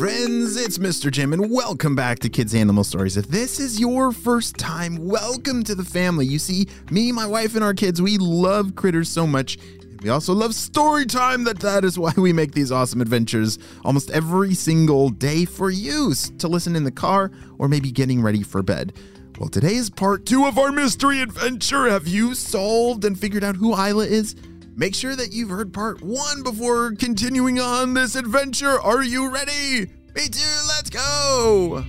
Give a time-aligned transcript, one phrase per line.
[0.00, 1.10] friends, it's Mr.
[1.10, 3.18] Jim, and welcome back to Kids Animal Stories.
[3.18, 6.24] If this is your first time, welcome to the family.
[6.24, 9.58] You see, me, my wife, and our kids, we love critters so much.
[10.00, 11.44] We also love story time.
[11.44, 16.14] That that is why we make these awesome adventures almost every single day for you
[16.38, 18.94] to listen in the car or maybe getting ready for bed.
[19.38, 21.90] Well, today is part two of our mystery adventure.
[21.90, 24.34] Have you solved and figured out who Isla is?
[24.76, 28.80] Make sure that you've heard part one before continuing on this adventure.
[28.80, 29.90] Are you ready?
[30.14, 31.84] Me too, let's go!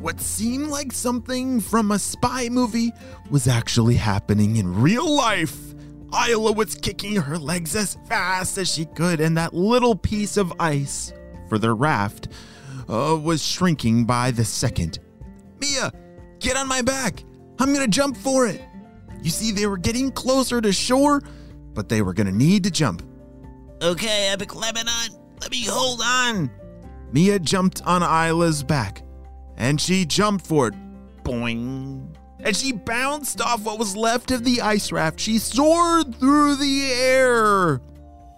[0.00, 2.92] What seemed like something from a spy movie
[3.30, 5.74] was actually happening in real life.
[6.28, 10.52] Isla was kicking her legs as fast as she could, and that little piece of
[10.60, 11.12] ice
[11.48, 12.28] for their raft
[12.88, 14.98] uh, was shrinking by the second.
[15.60, 15.90] Mia,
[16.44, 17.24] get on my back.
[17.58, 18.60] I'm gonna jump for it.
[19.22, 21.22] You see, they were getting closer to shore,
[21.72, 23.02] but they were gonna need to jump.
[23.82, 26.50] Okay, Epic Lebanon, let me hold on.
[27.12, 29.02] Mia jumped on Isla's back,
[29.56, 30.74] and she jumped for it.
[31.22, 32.14] Boing.
[32.40, 35.18] And she bounced off what was left of the ice raft.
[35.18, 37.80] She soared through the air.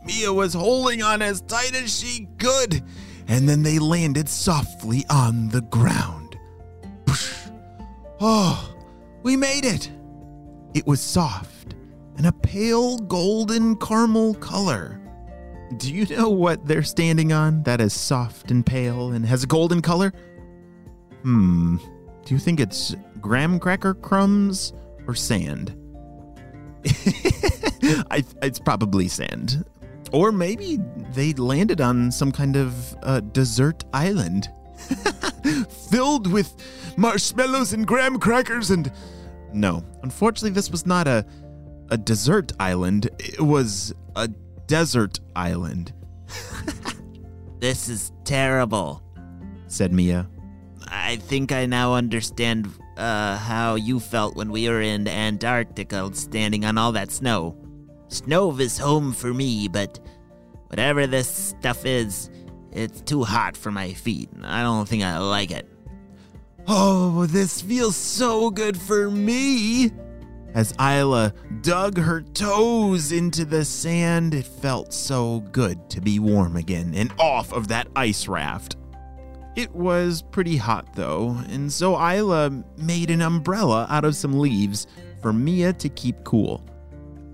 [0.05, 2.85] Mia was holding on as tight as she could,
[3.27, 6.26] and then they landed softly on the ground.
[8.21, 8.75] Oh,
[9.23, 9.91] we made it!
[10.75, 11.75] It was soft
[12.17, 15.01] and a pale golden caramel color.
[15.77, 19.47] Do you know what they're standing on that is soft and pale and has a
[19.47, 20.13] golden color?
[21.23, 21.77] Hmm.
[22.25, 24.73] Do you think it's graham cracker crumbs
[25.07, 25.77] or sand?
[28.11, 29.65] I, it's probably sand.
[30.13, 30.79] Or maybe
[31.13, 34.49] they landed on some kind of uh, desert island
[35.91, 36.55] filled with
[36.97, 38.93] marshmallows and graham crackers and.
[39.53, 41.25] No, unfortunately, this was not a,
[41.91, 44.29] a desert island, it was a
[44.67, 45.93] desert island,
[47.61, 49.03] This is terrible.
[49.67, 50.29] said Mia.
[50.89, 56.65] I think I now understand uh, how you felt when we were in Antarctica standing
[56.65, 57.57] on all that snow.
[58.09, 59.99] Snow is home for me, but
[60.69, 62.31] whatever this stuff is,
[62.77, 64.29] it's too hot for my feet.
[64.45, 65.67] I don't think I like it.
[66.69, 69.91] Oh, this feels so good for me.
[70.53, 71.33] As Isla
[71.63, 77.13] dug her toes into the sand, it felt so good to be warm again and
[77.19, 78.77] off of that ice raft.
[79.55, 84.87] It was pretty hot though, and so Isla made an umbrella out of some leaves
[85.23, 86.63] for Mia to keep cool.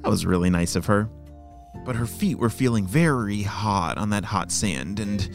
[0.02, 1.08] That was really nice of her.
[1.84, 5.28] But her feet were feeling very hot on that hot sand, and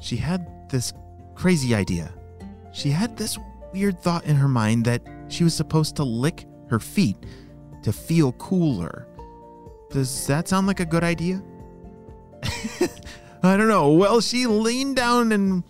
[0.00, 0.92] she had this
[1.34, 2.12] crazy idea.
[2.72, 3.38] She had this
[3.72, 7.16] weird thought in her mind that she was supposed to lick her feet
[7.82, 9.06] to feel cooler.
[9.90, 11.42] Does that sound like a good idea?
[13.42, 13.92] I don't know.
[13.92, 15.64] Well, she leaned down and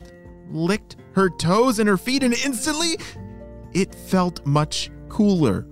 [0.50, 2.96] licked her toes and her feet, and instantly
[3.72, 5.66] it felt much cooler.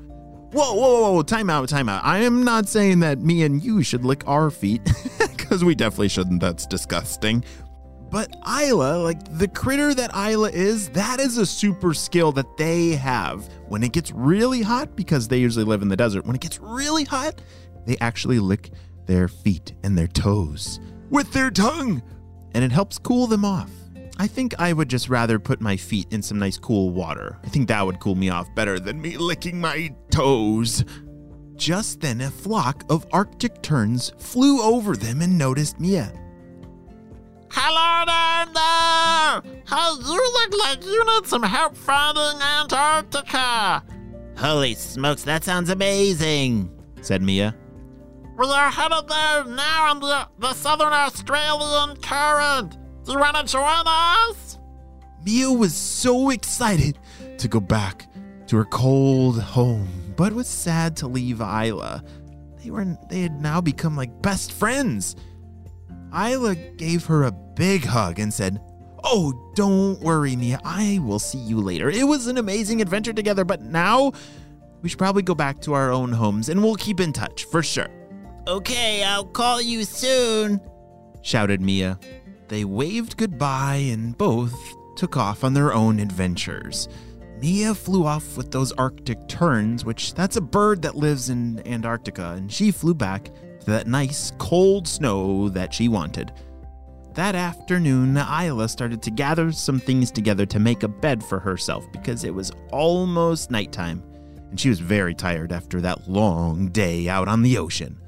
[0.53, 2.03] Whoa, whoa, whoa, time out, time out.
[2.05, 4.83] I am not saying that me and you should lick our feet,
[5.19, 6.41] because we definitely shouldn't.
[6.41, 7.45] That's disgusting.
[8.11, 12.93] But Isla, like the critter that Isla is, that is a super skill that they
[12.93, 13.47] have.
[13.67, 16.59] When it gets really hot, because they usually live in the desert, when it gets
[16.59, 17.43] really hot,
[17.85, 18.71] they actually lick
[19.05, 20.81] their feet and their toes
[21.11, 22.03] with their tongue,
[22.55, 23.71] and it helps cool them off.
[24.21, 27.39] I think I would just rather put my feet in some nice cool water.
[27.45, 30.85] I think that would cool me off better than me licking my toes.
[31.55, 36.13] Just then, a flock of Arctic terns flew over them and noticed Mia.
[37.51, 39.63] Hello down there!
[39.67, 43.85] Hey, you look like you need some help finding Antarctica!
[44.37, 47.57] Holy smokes, that sounds amazing, said Mia.
[48.37, 52.78] We are headed there now on the, the Southern Australian current.
[53.09, 54.59] Do you want to join us?
[55.25, 56.99] Mia was so excited
[57.39, 58.07] to go back
[58.49, 62.05] to her cold home, but was sad to leave Isla.
[62.63, 65.17] They were they had now become like best friends.
[66.15, 68.61] Isla gave her a big hug and said,
[69.03, 70.61] Oh, don't worry, Mia.
[70.63, 71.89] I will see you later.
[71.89, 74.13] It was an amazing adventure together, but now
[74.83, 77.63] we should probably go back to our own homes and we'll keep in touch for
[77.63, 77.89] sure.
[78.47, 80.61] Okay, I'll call you soon,
[81.23, 81.99] shouted Mia.
[82.49, 84.57] They waved goodbye and both
[84.97, 86.89] took off on their own adventures.
[87.41, 92.35] Mia flew off with those Arctic terns, which that's a bird that lives in Antarctica,
[92.37, 93.27] and she flew back
[93.61, 96.33] to that nice cold snow that she wanted.
[97.15, 101.91] That afternoon, Isla started to gather some things together to make a bed for herself
[101.93, 104.03] because it was almost nighttime,
[104.51, 108.01] and she was very tired after that long day out on the ocean.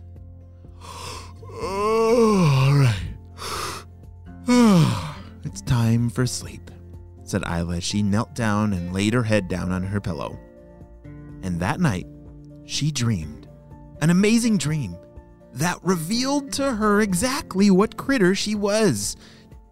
[5.44, 6.73] it's time for sleep,
[7.23, 10.41] said Isla as she knelt down and laid her head down on her pillow.
[11.44, 12.08] And that night,
[12.64, 13.47] she dreamed
[14.00, 14.97] an amazing dream
[15.52, 19.17] that revealed to her exactly what critter she was,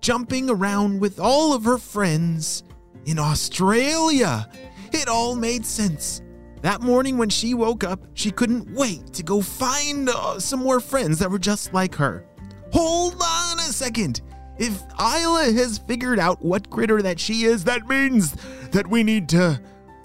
[0.01, 2.63] jumping around with all of her friends
[3.05, 4.49] in Australia.
[4.93, 6.23] It all made sense.
[6.63, 10.79] That morning when she woke up, she couldn't wait to go find uh, some more
[10.79, 12.25] friends that were just like her.
[12.73, 14.23] Hold on a second.
[14.59, 18.33] If Isla has figured out what critter that she is, that means
[18.71, 19.61] that we need to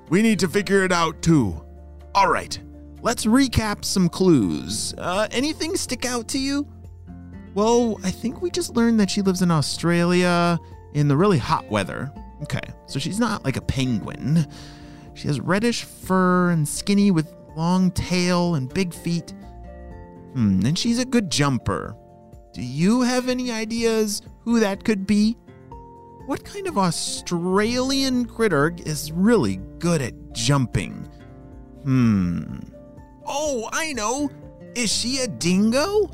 [0.09, 1.63] we need to figure it out too.
[2.13, 2.59] All right.
[3.01, 4.93] Let's recap some clues.
[4.97, 6.67] Uh, anything stick out to you?
[7.53, 10.59] Well, I think we just learned that she lives in Australia
[10.93, 12.11] in the really hot weather.
[12.43, 14.47] Okay, so she's not like a penguin.
[15.15, 19.33] She has reddish fur and skinny with long tail and big feet.
[20.33, 21.95] Hmm, and she's a good jumper.
[22.53, 25.37] Do you have any ideas who that could be?
[26.27, 31.09] What kind of Australian critter is really good at jumping?
[31.83, 32.59] Hmm.
[33.25, 34.29] Oh, I know.
[34.75, 36.09] Is she a dingo?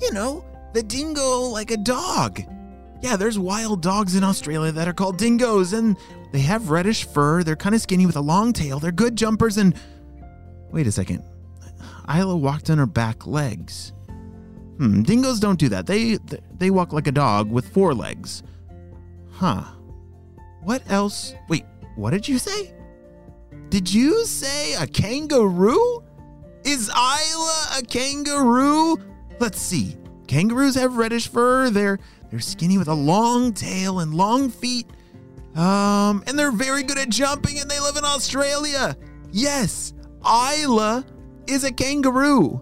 [0.00, 2.40] You know, the dingo like a dog.
[3.02, 5.96] Yeah, there's wild dogs in Australia that are called dingoes, and
[6.32, 7.42] they have reddish fur.
[7.42, 8.78] They're kind of skinny with a long tail.
[8.78, 9.74] They're good jumpers, and.
[10.70, 11.22] Wait a second.
[12.08, 13.92] Isla walked on her back legs.
[14.78, 15.86] Hmm, dingoes don't do that.
[15.86, 16.18] They
[16.58, 18.42] they walk like a dog with four legs.
[19.30, 19.64] Huh.
[20.62, 21.34] What else?
[21.48, 21.64] Wait,
[21.96, 22.74] what did you say?
[23.68, 26.02] Did you say a kangaroo?
[26.64, 28.96] Is Isla a kangaroo?
[29.38, 29.96] Let's see.
[30.26, 31.70] Kangaroos have reddish fur.
[31.70, 31.98] They're
[32.30, 34.86] they're skinny with a long tail and long feet.
[35.54, 38.96] Um, and they're very good at jumping and they live in Australia.
[39.30, 39.92] Yes,
[40.24, 41.04] Isla
[41.46, 42.60] is a kangaroo.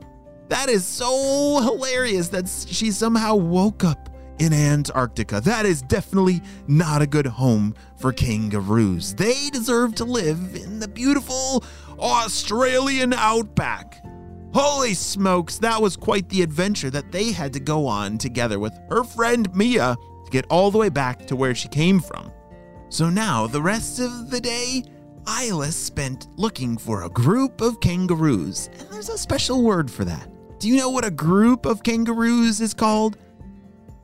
[0.53, 5.41] That is so hilarious that she somehow woke up in Antarctica.
[5.41, 9.15] That is definitely not a good home for kangaroos.
[9.15, 11.65] They deserve to live in the beautiful
[11.99, 14.05] Australian outback.
[14.53, 18.79] Holy smokes, that was quite the adventure that they had to go on together with
[18.91, 19.97] her friend Mia
[20.27, 22.31] to get all the way back to where she came from.
[22.91, 24.83] So now, the rest of the day,
[25.43, 30.29] Isla spent looking for a group of kangaroos, and there's a special word for that.
[30.63, 33.19] Do you know what a group of kangaroos is called?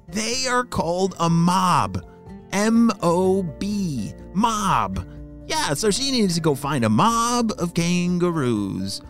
[0.08, 2.04] They are called a mob.
[2.50, 4.12] M O B.
[4.34, 5.06] Mob.
[5.46, 9.02] Yeah, so she needed to go find a mob of kangaroos.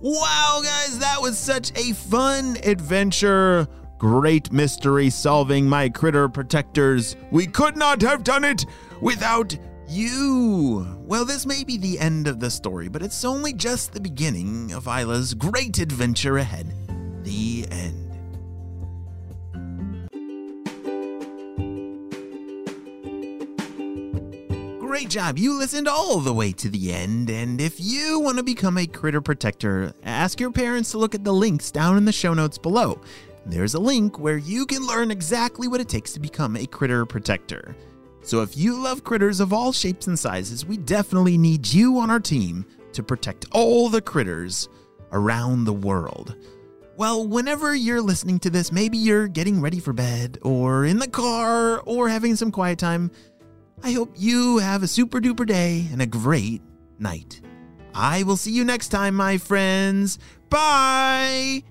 [0.00, 3.66] Wow, guys, that was such a fun adventure.
[3.98, 7.16] Great mystery solving, my critter protectors.
[7.32, 8.64] We could not have done it
[9.00, 9.58] without
[9.88, 10.86] you.
[11.00, 14.72] Well, this may be the end of the story, but it's only just the beginning
[14.72, 16.72] of Isla's great adventure ahead.
[17.22, 18.08] The end.
[24.80, 25.38] Great job.
[25.38, 27.30] You listened all the way to the end.
[27.30, 31.24] And if you want to become a critter protector, ask your parents to look at
[31.24, 33.00] the links down in the show notes below.
[33.46, 37.06] There's a link where you can learn exactly what it takes to become a critter
[37.06, 37.76] protector.
[38.22, 42.10] So if you love critters of all shapes and sizes, we definitely need you on
[42.10, 44.68] our team to protect all the critters
[45.10, 46.36] around the world.
[46.96, 51.08] Well, whenever you're listening to this, maybe you're getting ready for bed, or in the
[51.08, 53.10] car, or having some quiet time.
[53.82, 56.62] I hope you have a super duper day and a great
[56.98, 57.40] night.
[57.94, 60.18] I will see you next time, my friends.
[60.50, 61.64] Bye!